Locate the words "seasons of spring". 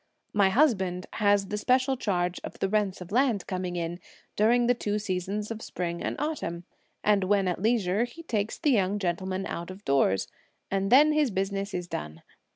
4.97-6.01